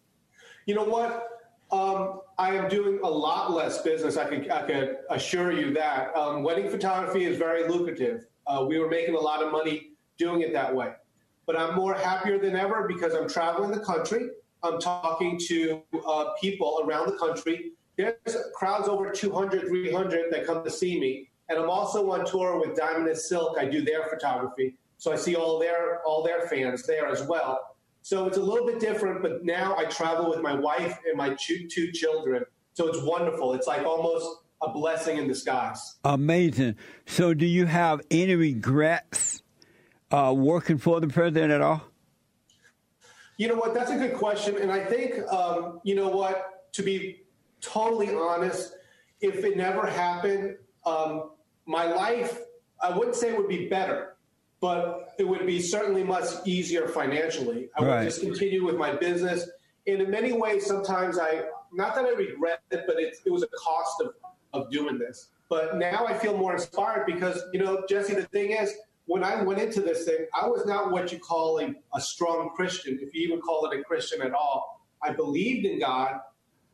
You 0.65 0.75
know 0.75 0.84
what? 0.84 1.27
Um, 1.72 2.22
I 2.38 2.56
am 2.56 2.68
doing 2.70 3.00
a 3.03 3.10
lot 3.10 3.51
less 3.51 3.82
business. 3.82 4.18
I 4.18 4.27
can, 4.27 4.51
I 4.51 4.65
can 4.68 4.98
assure 5.10 5.51
you 5.51 5.74
that. 5.74 6.15
Um, 6.15 6.44
wedding 6.44 6.70
photography 6.70 7.25
is 7.25 7.38
very 7.38 7.68
lucrative. 7.68 8.25
Uh, 8.46 8.65
we 8.68 8.77
were 8.80 8.89
making 8.89 9.15
a 9.15 9.20
lot 9.20 9.41
of 9.41 9.51
money 9.51 9.91
doing 10.18 10.41
it 10.41 10.53
that 10.53 10.74
way. 10.74 10.94
But 11.46 11.58
I'm 11.58 11.75
more 11.75 11.94
happier 11.94 12.38
than 12.38 12.56
ever 12.56 12.88
because 12.88 13.13
I'm 13.13 13.27
traveling 13.27 13.72
the 13.72 13.80
country. 13.80 14.30
I'm 14.63 14.80
talking 14.80 15.39
to 15.48 15.82
uh, 16.08 16.34
people 16.39 16.84
around 16.86 17.08
the 17.08 17.18
country. 17.18 17.72
There's 17.98 18.38
crowds 18.56 18.88
over 18.88 19.10
200, 19.10 19.68
300 19.68 20.32
that 20.32 20.46
come 20.46 20.63
to 20.63 20.70
see 20.70 21.00
me. 21.00 21.30
and 21.50 21.60
I'm 21.60 21.70
also 21.70 22.12
on 22.12 22.25
tour 22.25 22.60
with 22.60 22.77
Diamond 22.77 23.08
and 23.08 23.18
Silk. 23.18 23.58
I 23.60 23.65
do 23.65 23.82
their 23.82 24.03
photography, 24.06 24.75
so 24.98 25.12
I 25.12 25.15
see 25.15 25.36
all 25.36 25.60
their 25.60 26.01
all 26.06 26.24
their 26.24 26.48
fans 26.48 26.86
there 26.86 27.08
as 27.08 27.24
well. 27.24 27.71
So 28.01 28.25
it's 28.25 28.38
a 28.38 28.41
little 28.41 28.65
bit 28.65 28.79
different, 28.79 29.22
but 29.22 29.46
now 29.46 29.75
I 29.77 29.86
travel 29.86 30.29
with 30.29 30.41
my 30.41 30.53
wife 30.53 30.98
and 31.08 31.17
my 31.17 31.36
two, 31.39 31.67
two 31.67 31.91
children. 31.91 32.43
So 32.74 32.88
it's 32.88 33.01
wonderful. 33.01 33.53
It's 33.53 33.67
like 33.67 33.86
almost 33.86 34.27
a 34.62 34.70
blessing 34.70 35.17
in 35.17 35.27
disguise. 35.27 35.96
Amazing. 36.03 36.75
So, 37.05 37.34
do 37.34 37.46
you 37.46 37.65
have 37.65 38.01
any 38.12 38.36
regrets 38.36 39.41
uh, 40.12 40.34
working 40.36 40.77
for 40.77 41.00
the 41.00 41.08
president 41.08 41.51
at 41.51 41.62
all? 41.62 41.81
You 43.38 43.48
know 43.48 43.55
what? 43.55 43.74
That's 43.74 43.91
a 43.91 43.98
good 43.98 44.13
question. 44.13 44.58
And 44.58 44.72
I 44.72 44.84
think, 44.86 45.15
um, 45.31 45.79
you 45.84 45.96
know 45.96 46.10
what, 46.10 46.72
to 46.74 46.84
be 46.84 47.24
totally 47.60 48.13
honest, 48.13 48.75
if 49.20 49.43
it 49.43 49.58
never 49.58 49.86
happened, 49.88 50.58
um, 50.86 51.31
my 51.65 51.86
life, 51.86 52.39
I 52.81 52.96
wouldn't 52.96 53.15
say 53.15 53.29
it 53.29 53.38
would 53.38 53.48
be 53.48 53.67
better, 53.67 54.11
but 54.62 55.15
it 55.18 55.27
would 55.27 55.46
be 55.46 55.60
certainly 55.60 56.03
much 56.03 56.25
easier 56.46 56.88
financially. 56.88 57.70
I 57.75 57.84
Right. 57.84 57.98
would 57.98 58.06
just 58.06 58.22
continue 58.22 58.63
with 58.63 58.75
my 58.75 58.94
business. 58.96 59.50
And 59.88 60.01
in 60.01 60.12
many 60.12 60.32
ways, 60.32 60.65
sometimes 60.65 61.18
I, 61.18 61.46
not 61.74 61.96
that 61.96 62.06
I 62.06 62.12
regret 62.12 62.62
it, 62.70 62.84
but 62.86 63.00
it, 63.00 63.15
it 63.25 63.32
was 63.32 63.41
a 63.41 63.48
cost 63.48 64.01
of, 64.01 64.13
of 64.53 64.72
doing 64.72 65.00
this. 65.00 65.30
But 65.50 65.77
now 65.77 66.06
I 66.06 66.13
feel 66.13 66.38
more 66.38 66.53
inspired 66.53 67.08
because, 67.08 67.44
you 67.51 67.60
know, 67.60 67.84
Jesse, 67.89 68.13
the 68.13 68.27
thing 68.27 68.51
is, 68.51 68.74
when 69.06 69.24
I 69.24 69.41
went 69.41 69.60
into 69.60 69.82
this 69.82 70.06
thing, 70.06 70.27
I 70.39 70.48
was 70.48 70.65
not 70.68 70.91
what 70.91 71.12
you 71.12 71.18
call 71.18 71.60
a, 71.60 71.74
a 71.96 72.00
strong 72.00 72.51
Christian, 72.56 73.00
if 73.01 73.13
you 73.15 73.27
even 73.27 73.41
call 73.41 73.65
it 73.65 73.77
a 73.77 73.84
Christian 73.84 74.22
at 74.22 74.34
all. 74.34 74.86
I 75.01 75.12
believed 75.12 75.65
in 75.65 75.80
God, 75.80 76.20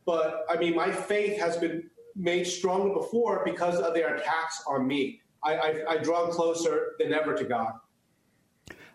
but 0.04 0.44
I 0.50 0.58
mean, 0.58 0.76
my 0.76 0.92
faith 0.92 1.40
has 1.40 1.56
been 1.56 1.88
made 2.14 2.44
stronger 2.46 2.92
before 2.92 3.42
because 3.46 3.80
of 3.80 3.94
their 3.94 4.16
attacks 4.16 4.62
on 4.66 4.86
me. 4.86 5.22
I, 5.42 5.54
I, 5.54 5.82
I 5.90 5.96
draw 5.98 6.28
closer 6.28 6.92
than 6.98 7.12
ever 7.12 7.34
to 7.34 7.44
God. 7.44 7.72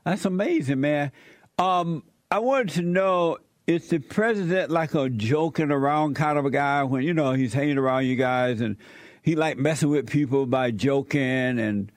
That's 0.04 0.26
amazing, 0.26 0.82
man. 0.82 1.12
Um, 1.58 2.04
I 2.30 2.40
wanted 2.40 2.70
to 2.70 2.82
know 2.82 3.38
is 3.66 3.88
the 3.90 4.00
president 4.00 4.70
like 4.70 4.94
a 4.94 5.10
joking 5.10 5.72
around 5.72 6.16
kind 6.16 6.38
of 6.38 6.46
a 6.46 6.50
guy 6.50 6.84
when 6.84 7.04
you 7.04 7.14
know 7.14 7.32
he's 7.32 7.54
hanging 7.54 7.78
around 7.78 8.06
you 8.06 8.16
guys 8.16 8.60
and 8.60 8.76
he 9.22 9.36
like 9.36 9.58
messing 9.58 9.90
with 9.90 10.10
people 10.10 10.46
by 10.46 10.72
joking 10.72 11.60
and 11.60 11.92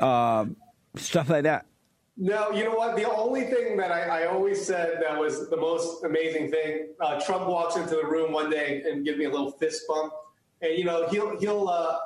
uh, 0.00 0.46
stuff 0.96 1.30
like 1.30 1.44
that? 1.44 1.66
No, 2.16 2.50
you 2.52 2.64
know 2.64 2.74
what? 2.74 2.96
The 2.96 3.10
only 3.10 3.42
thing 3.42 3.76
that 3.78 3.90
I, 3.90 4.22
I 4.22 4.26
always 4.26 4.64
said 4.64 4.98
that 5.02 5.18
was 5.18 5.50
the 5.50 5.56
most 5.56 6.04
amazing 6.04 6.50
thing. 6.50 6.88
Uh, 7.00 7.20
Trump 7.20 7.48
walks 7.48 7.76
into 7.76 7.96
the 7.96 8.06
room 8.06 8.32
one 8.32 8.50
day 8.50 8.82
and 8.86 9.04
give 9.04 9.18
me 9.18 9.24
a 9.24 9.30
little 9.30 9.50
fist 9.52 9.82
bump, 9.88 10.12
and 10.62 10.78
you 10.78 10.84
know 10.84 11.08
he'll 11.08 11.38
he'll 11.40 11.68
uh, 11.68 11.98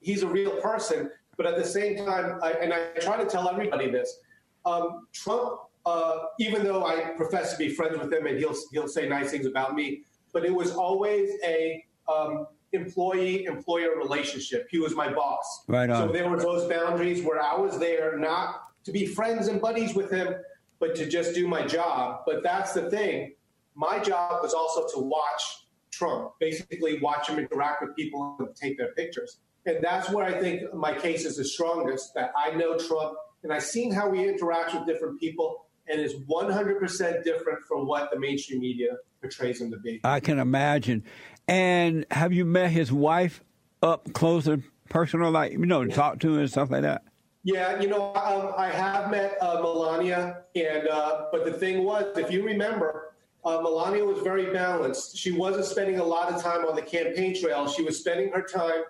he's 0.00 0.22
a 0.22 0.28
real 0.28 0.60
person. 0.60 1.10
But 1.38 1.46
at 1.46 1.56
the 1.56 1.64
same 1.64 1.96
time, 2.04 2.38
I, 2.42 2.52
and 2.52 2.74
I 2.74 2.88
try 3.00 3.16
to 3.16 3.24
tell 3.24 3.48
everybody 3.48 3.90
this: 3.90 4.18
um, 4.66 5.06
Trump, 5.14 5.60
uh, 5.86 6.18
even 6.38 6.64
though 6.64 6.84
I 6.84 7.12
profess 7.16 7.52
to 7.52 7.58
be 7.58 7.70
friends 7.70 7.96
with 7.96 8.12
him 8.12 8.26
and 8.26 8.36
he'll 8.36 8.56
he'll 8.72 8.88
say 8.88 9.08
nice 9.08 9.30
things 9.30 9.46
about 9.46 9.74
me, 9.74 10.02
but 10.34 10.44
it 10.44 10.54
was 10.54 10.72
always 10.72 11.30
a 11.44 11.84
um, 12.12 12.48
employee 12.72 13.44
employer 13.44 13.96
relationship. 13.96 14.66
He 14.70 14.78
was 14.78 14.94
my 14.94 15.12
boss. 15.12 15.64
Right 15.68 15.88
on. 15.88 16.08
So 16.08 16.12
there 16.12 16.28
were 16.28 16.38
those 16.38 16.68
boundaries 16.68 17.22
where 17.22 17.40
I 17.40 17.56
was 17.56 17.78
there 17.78 18.18
not 18.18 18.62
to 18.84 18.92
be 18.92 19.06
friends 19.06 19.48
and 19.48 19.60
buddies 19.60 19.94
with 19.94 20.10
him, 20.10 20.34
but 20.80 20.94
to 20.96 21.08
just 21.08 21.34
do 21.34 21.46
my 21.46 21.64
job. 21.64 22.22
But 22.26 22.42
that's 22.42 22.72
the 22.72 22.90
thing. 22.90 23.34
My 23.74 24.00
job 24.00 24.42
was 24.42 24.54
also 24.54 24.86
to 24.98 25.04
watch 25.04 25.66
Trump, 25.92 26.32
basically 26.40 26.98
watch 27.00 27.28
him 27.28 27.38
interact 27.38 27.82
with 27.82 27.94
people 27.96 28.36
and 28.40 28.54
take 28.56 28.76
their 28.76 28.92
pictures. 28.94 29.38
And 29.68 29.84
that's 29.84 30.08
where 30.10 30.24
I 30.24 30.40
think 30.40 30.72
my 30.72 30.94
case 30.94 31.26
is 31.26 31.36
the 31.36 31.44
strongest, 31.44 32.14
that 32.14 32.32
I 32.34 32.54
know 32.54 32.78
Trump 32.78 33.18
and 33.42 33.52
I've 33.52 33.62
seen 33.62 33.92
how 33.92 34.10
he 34.12 34.22
interacts 34.22 34.74
with 34.74 34.86
different 34.86 35.20
people 35.20 35.66
and 35.86 36.00
is 36.00 36.14
100% 36.14 37.22
different 37.22 37.60
from 37.68 37.86
what 37.86 38.10
the 38.10 38.18
mainstream 38.18 38.60
media 38.60 38.96
portrays 39.20 39.60
him 39.60 39.70
to 39.70 39.78
be. 39.78 40.00
I 40.04 40.20
can 40.20 40.38
imagine. 40.38 41.04
And 41.46 42.06
have 42.10 42.32
you 42.32 42.46
met 42.46 42.70
his 42.70 42.90
wife 42.90 43.44
up 43.82 44.10
close 44.14 44.46
and 44.46 44.62
personal, 44.88 45.30
like 45.30 45.52
you 45.52 45.66
know, 45.66 45.86
talk 45.86 46.18
to 46.20 46.34
her 46.34 46.40
and 46.40 46.50
stuff 46.50 46.70
like 46.70 46.82
that? 46.82 47.02
Yeah, 47.44 47.80
you 47.80 47.88
know, 47.88 48.14
um, 48.14 48.52
I 48.56 48.68
have 48.68 49.10
met 49.10 49.36
uh, 49.40 49.60
Melania, 49.60 50.42
and 50.54 50.88
uh, 50.88 51.26
but 51.30 51.44
the 51.44 51.52
thing 51.52 51.84
was, 51.84 52.18
if 52.18 52.30
you 52.30 52.44
remember, 52.44 53.14
uh, 53.44 53.60
Melania 53.62 54.04
was 54.04 54.18
very 54.18 54.52
balanced. 54.52 55.16
She 55.16 55.30
wasn't 55.30 55.64
spending 55.64 56.00
a 56.00 56.04
lot 56.04 56.32
of 56.32 56.42
time 56.42 56.66
on 56.66 56.74
the 56.74 56.82
campaign 56.82 57.38
trail. 57.40 57.68
She 57.68 57.82
was 57.82 57.98
spending 57.98 58.30
her 58.32 58.42
time 58.42 58.82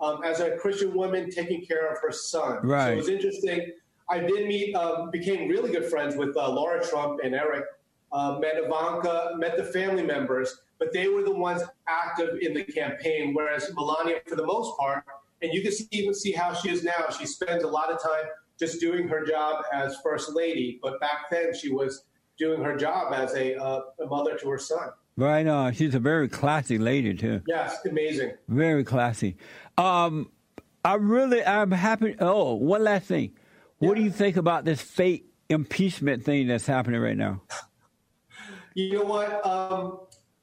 um, 0.00 0.22
as 0.24 0.40
a 0.40 0.56
Christian 0.56 0.94
woman 0.94 1.30
taking 1.30 1.64
care 1.64 1.90
of 1.90 1.98
her 2.00 2.12
son. 2.12 2.58
So 2.62 2.92
it 2.92 2.96
was 2.96 3.08
interesting. 3.08 3.72
I 4.08 4.20
did 4.20 4.46
meet, 4.46 4.74
um, 4.74 5.10
became 5.10 5.48
really 5.48 5.72
good 5.72 5.86
friends 5.86 6.16
with 6.16 6.36
uh, 6.36 6.48
Laura 6.50 6.84
Trump 6.84 7.20
and 7.24 7.34
Eric. 7.34 7.64
Uh, 8.12 8.38
met 8.40 8.54
Ivanka, 8.56 9.32
met 9.36 9.56
the 9.56 9.64
family 9.64 10.02
members, 10.02 10.60
but 10.78 10.92
they 10.92 11.08
were 11.08 11.24
the 11.24 11.34
ones 11.34 11.62
active 11.88 12.38
in 12.40 12.54
the 12.54 12.62
campaign, 12.62 13.34
whereas 13.34 13.70
Melania, 13.74 14.20
for 14.28 14.36
the 14.36 14.46
most 14.46 14.78
part, 14.78 15.04
and 15.42 15.52
you 15.52 15.60
can 15.60 15.72
see, 15.72 15.88
even 15.90 16.14
see 16.14 16.30
how 16.30 16.54
she 16.54 16.70
is 16.70 16.84
now. 16.84 17.06
She 17.18 17.26
spends 17.26 17.64
a 17.64 17.68
lot 17.68 17.90
of 17.90 18.00
time 18.00 18.30
just 18.58 18.80
doing 18.80 19.08
her 19.08 19.26
job 19.26 19.64
as 19.72 19.96
first 20.04 20.34
lady, 20.34 20.78
but 20.80 21.00
back 21.00 21.28
then 21.30 21.52
she 21.52 21.72
was 21.72 22.04
doing 22.38 22.62
her 22.62 22.76
job 22.76 23.12
as 23.12 23.34
a, 23.34 23.56
uh, 23.56 23.80
a 24.02 24.06
mother 24.06 24.36
to 24.38 24.48
her 24.50 24.58
son. 24.58 24.88
Right 25.16 25.46
on. 25.46 25.72
She's 25.72 25.94
a 25.94 25.98
very 25.98 26.28
classy 26.28 26.78
lady 26.78 27.14
too. 27.14 27.42
Yes, 27.46 27.78
amazing. 27.88 28.32
Very 28.48 28.84
classy. 28.84 29.36
Um, 29.78 30.30
I 30.84 30.94
really, 30.94 31.44
I'm 31.44 31.70
happy. 31.70 32.16
Oh, 32.20 32.54
one 32.54 32.84
last 32.84 33.06
thing. 33.06 33.32
What 33.78 33.96
do 33.96 34.02
you 34.02 34.10
think 34.10 34.36
about 34.36 34.64
this 34.64 34.80
fake 34.80 35.26
impeachment 35.48 36.24
thing 36.24 36.48
that's 36.48 36.66
happening 36.66 37.00
right 37.00 37.16
now? 37.16 37.42
You 38.76 38.92
know 38.92 39.04
what? 39.04 39.46
Um, 39.46 40.00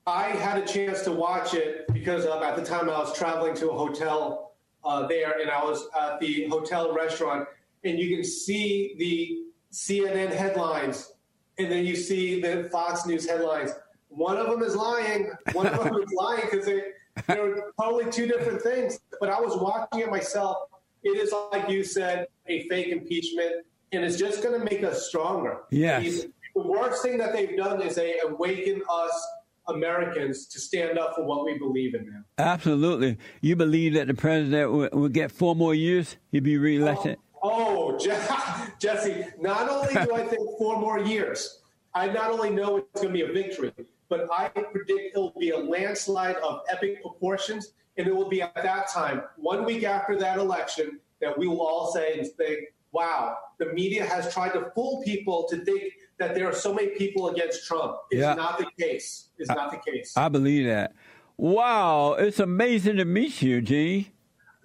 I 0.08 0.30
had 0.30 0.58
a 0.58 0.66
chance 0.66 1.04
to 1.04 1.12
watch 1.12 1.54
it 1.54 1.86
because 1.94 2.26
at 2.26 2.56
the 2.56 2.66
time 2.66 2.90
I 2.90 2.98
was 2.98 3.16
traveling 3.16 3.54
to 3.58 3.70
a 3.70 3.78
hotel 3.78 4.56
uh, 4.84 5.06
there, 5.06 5.40
and 5.40 5.52
I 5.52 5.64
was 5.64 5.88
at 6.02 6.20
the 6.20 6.48
hotel 6.48 6.96
restaurant, 6.96 7.48
and 7.84 8.00
you 8.00 8.16
can 8.16 8.26
see 8.26 8.96
the 8.98 9.44
CNN 9.72 10.34
headlines, 10.34 11.13
and 11.58 11.72
then 11.72 11.86
you 11.86 11.96
see 11.96 12.42
the 12.42 12.70
Fox 12.72 13.06
News 13.06 13.30
headlines. 13.30 13.72
One 14.10 14.38
of 14.38 14.48
them 14.48 14.62
is 14.62 14.76
lying. 14.76 15.32
One 15.54 15.68
of 15.68 15.84
them 15.84 15.96
is 15.96 16.12
lying 16.18 16.42
because 16.50 16.66
they, 16.66 16.82
they're 17.28 17.72
totally 17.80 18.12
two 18.12 18.28
different 18.28 18.62
things. 18.62 19.00
But 19.20 19.30
I 19.30 19.40
was 19.40 19.58
watching 19.58 20.02
it 20.02 20.10
myself. 20.10 20.58
It 21.04 21.18
is 21.18 21.34
like 21.52 21.70
you 21.70 21.84
said, 21.84 22.28
a 22.48 22.68
fake 22.70 22.88
impeachment, 22.88 23.66
and 23.92 24.04
it's 24.04 24.18
just 24.18 24.42
going 24.42 24.58
to 24.58 24.66
make 24.66 24.84
us 24.84 25.08
stronger. 25.08 25.60
Yes. 25.70 26.26
The 26.56 26.62
worst 26.62 27.02
thing 27.02 27.18
that 27.18 27.34
they've 27.34 27.58
done 27.58 27.82
is 27.82 27.96
they 27.96 28.20
awaken 28.24 28.82
us 28.90 29.28
Americans 29.68 30.46
to 30.48 30.60
stand 30.60 31.00
up 31.00 31.16
for 31.16 31.24
what 31.24 31.46
we 31.46 31.58
believe 31.58 31.96
in 31.96 32.06
now. 32.06 32.24
Absolutely. 32.38 33.18
You 33.42 33.56
believe 33.56 33.94
that 33.94 34.08
the 34.08 34.14
president 34.14 34.72
will, 34.72 34.90
will 34.92 35.10
get 35.10 35.32
four 35.32 35.56
more 35.56 35.74
years? 35.74 36.18
He'll 36.32 36.44
be 36.44 36.58
reelected? 36.58 37.18
Oh, 37.42 37.94
oh 37.94 37.98
Je- 38.04 38.63
Jesse, 38.84 39.26
not 39.40 39.70
only 39.70 39.94
do 39.94 40.14
I 40.14 40.26
think 40.28 40.42
four 40.58 40.78
more 40.78 41.00
years, 41.00 41.62
I 41.96 42.08
not 42.08 42.32
only 42.32 42.50
know 42.50 42.78
it's 42.78 43.02
going 43.02 43.08
to 43.08 43.14
be 43.14 43.22
a 43.22 43.32
victory, 43.32 43.72
but 44.10 44.28
I 44.30 44.50
predict 44.50 45.16
it 45.16 45.18
will 45.18 45.34
be 45.40 45.52
a 45.52 45.58
landslide 45.58 46.36
of 46.38 46.62
epic 46.70 47.02
proportions. 47.02 47.72
And 47.98 48.08
it 48.08 48.14
will 48.16 48.28
be 48.28 48.42
at 48.42 48.56
that 48.56 48.90
time, 48.90 49.22
one 49.38 49.64
week 49.64 49.84
after 49.84 50.18
that 50.20 50.38
election, 50.40 51.00
that 51.22 51.38
we 51.38 51.48
will 51.48 51.62
all 51.62 51.94
say 51.94 52.18
and 52.20 52.28
think, 52.28 52.74
wow, 52.92 53.38
the 53.60 53.68
media 53.68 54.04
has 54.04 54.34
tried 54.34 54.52
to 54.54 54.72
fool 54.76 55.02
people 55.06 55.48
to 55.50 55.64
think 55.64 55.94
that 56.18 56.36
there 56.36 56.48
are 56.50 56.54
so 56.54 56.74
many 56.74 56.90
people 56.98 57.30
against 57.30 57.66
Trump. 57.66 57.98
It's 58.12 58.20
Yeah. 58.20 58.34
not 58.34 58.58
the 58.58 58.68
case. 58.80 59.30
It's 59.38 59.50
not 59.50 59.72
the 59.72 59.92
case. 59.92 60.14
I 60.18 60.28
believe 60.28 60.66
that. 60.66 60.94
Wow, 61.38 62.14
it's 62.14 62.40
amazing 62.40 62.98
to 62.98 63.06
meet 63.06 63.42
you, 63.42 63.62
Gene. 63.62 64.08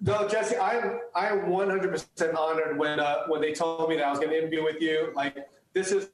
No, 0.01 0.27
Jesse, 0.27 0.57
I'm 0.57 0.99
I'm 1.15 1.41
100% 1.41 2.35
honored 2.35 2.77
when 2.77 2.99
uh, 2.99 3.25
when 3.27 3.41
they 3.41 3.53
told 3.53 3.89
me 3.89 3.97
that 3.97 4.05
I 4.05 4.09
was 4.09 4.19
going 4.19 4.31
to 4.31 4.37
interview 4.37 4.63
with 4.63 4.81
you. 4.81 5.11
Like 5.15 5.35
this 5.73 5.91
is, 5.91 6.09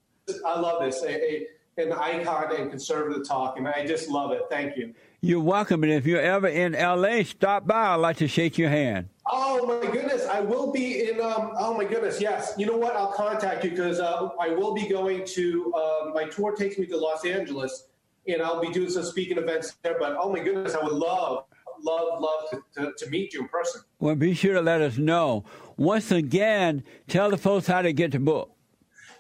I 0.46 0.60
love 0.60 0.82
this, 0.82 1.04
a, 1.04 1.10
a 1.10 1.48
an 1.77 1.92
icon 1.92 2.56
in 2.56 2.70
conservative 2.70 3.27
talk, 3.27 3.58
and 3.58 3.68
I 3.68 3.86
just 3.86 4.10
love 4.10 4.32
it. 4.32 4.44
Thank 4.50 4.77
you. 4.77 4.94
You're 5.22 5.42
welcome, 5.42 5.84
and 5.84 5.92
if 5.92 6.06
you're 6.06 6.22
ever 6.22 6.48
in 6.48 6.74
LA, 6.74 7.24
stop 7.24 7.68
by. 7.68 7.88
I'd 7.88 7.96
like 7.96 8.18
to 8.18 8.27
shake 8.27 8.58
your 8.58 8.70
hand. 8.70 9.10
Oh 9.27 9.65
my 9.65 9.92
goodness, 9.92 10.25
I 10.25 10.39
will 10.39 10.72
be 10.72 11.10
in. 11.10 11.20
Um, 11.20 11.54
oh 11.58 11.75
my 11.75 11.84
goodness, 11.84 12.22
yes. 12.22 12.54
You 12.58 12.65
know 12.65 12.77
what? 12.77 12.96
I'll 12.96 13.12
contact 13.12 13.63
you 13.63 13.72
because 13.72 14.00
uh, 14.00 14.30
I 14.39 14.50
will 14.50 14.74
be 14.74 14.88
going 14.88 15.25
to. 15.25 15.74
Uh, 15.74 16.12
my 16.13 16.25
tour 16.25 16.56
takes 16.56 16.77
me 16.77 16.86
to 16.88 16.98
Los 16.98 17.25
Angeles, 17.25 17.88
and 18.27 18.42
I'll 18.42 18.62
be 18.62 18.70
doing 18.70 18.89
some 18.89 19.04
speaking 19.04 19.38
events 19.38 19.75
there. 19.84 19.98
But 20.00 20.15
oh 20.20 20.32
my 20.32 20.39
goodness, 20.39 20.75
I 20.75 20.84
would 20.84 20.94
love, 20.94 21.46
love, 21.84 22.22
love 22.22 22.50
to, 22.51 22.63
to, 22.75 22.94
to 22.98 23.10
meet 23.10 23.34
you 23.34 23.41
in 23.41 23.48
person. 23.48 23.82
Well, 24.00 24.15
be 24.15 24.34
sure 24.34 24.53
to 24.53 24.62
let 24.62 24.82
us 24.82 24.98
know. 24.98 25.46
Once 25.77 26.12
again, 26.12 26.84
tell 27.08 27.29
the 27.29 27.38
folks 27.38 27.67
how 27.67 27.82
to 27.82 27.94
get 27.94 28.12
the 28.12 28.20
book. 28.20 28.51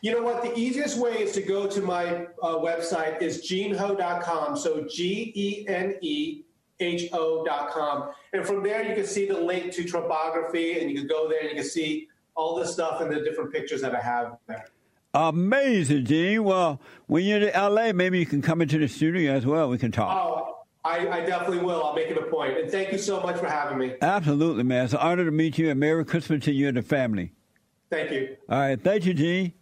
You 0.01 0.11
know 0.11 0.21
what? 0.21 0.43
The 0.43 0.57
easiest 0.57 0.99
way 0.99 1.13
is 1.13 1.31
to 1.33 1.41
go 1.41 1.67
to 1.67 1.81
my 1.81 2.27
uh, 2.41 2.55
website 2.57 3.21
is 3.21 3.41
geneho.com. 3.49 4.55
So 4.55 4.85
G 4.87 5.31
E 5.35 5.65
N 5.67 5.95
E 6.01 6.43
ho.com. 6.79 8.11
And 8.33 8.45
from 8.45 8.63
there, 8.63 8.87
you 8.87 8.95
can 8.95 9.05
see 9.05 9.27
the 9.27 9.39
link 9.39 9.73
to 9.73 9.83
Trumpography, 9.83 10.81
and 10.81 10.89
you 10.89 10.97
can 10.97 11.07
go 11.07 11.29
there 11.29 11.39
and 11.39 11.49
you 11.49 11.55
can 11.55 11.63
see 11.63 12.07
all 12.35 12.55
the 12.55 12.65
stuff 12.65 13.01
and 13.01 13.11
the 13.11 13.21
different 13.21 13.53
pictures 13.53 13.81
that 13.81 13.95
I 13.95 14.01
have 14.01 14.37
there. 14.47 14.65
Amazing, 15.13 16.05
Gene. 16.05 16.43
Well, 16.43 16.81
when 17.07 17.23
you're 17.23 17.47
in 17.47 17.53
LA, 17.53 17.93
maybe 17.93 18.19
you 18.19 18.25
can 18.25 18.41
come 18.41 18.61
into 18.61 18.77
the 18.77 18.89
studio 18.89 19.31
as 19.31 19.45
well. 19.45 19.69
We 19.69 19.77
can 19.77 19.91
talk. 19.91 20.17
Oh, 20.17 20.54
I, 20.85 21.09
I 21.09 21.25
definitely 21.25 21.57
will. 21.57 21.83
I'll 21.83 21.95
make 21.95 22.09
it 22.09 22.17
a 22.17 22.27
point. 22.27 22.57
And 22.59 22.69
thank 22.69 22.91
you 22.91 22.99
so 22.99 23.19
much 23.19 23.37
for 23.39 23.47
having 23.47 23.79
me. 23.79 23.95
Absolutely, 24.01 24.63
man. 24.63 24.85
It's 24.85 24.93
an 24.93 24.99
honor 24.99 25.25
to 25.25 25.31
meet 25.31 25.57
you, 25.57 25.71
and 25.71 25.79
Merry 25.79 26.05
Christmas 26.05 26.45
to 26.45 26.51
you 26.51 26.67
and 26.67 26.77
the 26.77 26.83
family. 26.83 27.33
Thank 27.89 28.11
you. 28.11 28.37
All 28.47 28.59
right. 28.59 28.79
Thank 28.79 29.05
you, 29.05 29.15
Gene. 29.15 29.53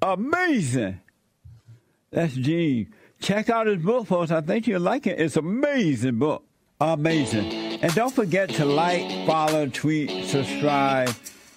Amazing. 0.00 1.00
That's 2.10 2.34
Gene. 2.34 2.94
Check 3.20 3.50
out 3.50 3.66
his 3.66 3.82
book, 3.82 4.06
folks. 4.06 4.30
I 4.30 4.40
think 4.40 4.66
you'll 4.66 4.80
like 4.80 5.06
it. 5.06 5.20
It's 5.20 5.36
an 5.36 5.44
amazing 5.44 6.18
book. 6.18 6.44
Amazing. 6.80 7.52
And 7.82 7.94
don't 7.94 8.14
forget 8.14 8.48
to 8.50 8.64
like, 8.64 9.26
follow, 9.26 9.66
tweet, 9.66 10.24
subscribe, 10.24 11.10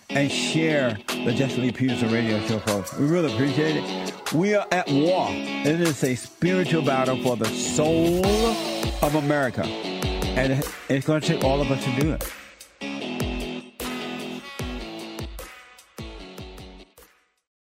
and 0.09 0.29
share 0.29 0.97
the 1.07 1.33
Jesse 1.33 1.61
Lee 1.61 1.71
Peterson 1.71 2.11
radio 2.11 2.45
show, 2.47 2.59
folks. 2.59 2.97
We 2.97 3.05
really 3.05 3.31
appreciate 3.33 3.77
it. 3.77 4.20
We 4.33 4.55
are 4.55 4.65
at 4.71 4.89
war. 4.89 5.27
It 5.29 5.81
is 5.81 6.03
a 6.05 6.15
spiritual 6.15 6.83
battle 6.83 7.21
for 7.21 7.35
the 7.35 7.47
soul 7.47 8.25
of 8.25 9.15
America. 9.15 9.65
And 9.65 10.63
it's 10.87 11.05
going 11.05 11.19
to 11.19 11.27
take 11.27 11.43
all 11.43 11.59
of 11.59 11.69
us 11.69 11.83
to 11.83 11.99
do 11.99 12.13
it. 12.13 12.23